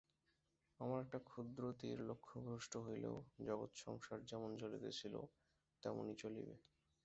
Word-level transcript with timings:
আমার 0.79 0.99
একটা 1.01 1.19
ক্ষুদ্র 1.25 1.61
তীর 1.79 1.97
লক্ষ্যভ্রষ্ট 2.09 2.73
হইলেও 2.77 3.15
জগৎ 3.41 3.71
সংসার 3.75 4.19
যেমন 4.25 4.49
চলিতেছিল 4.61 5.15
তেমনি 5.83 6.13
চলিবে। 6.23 6.55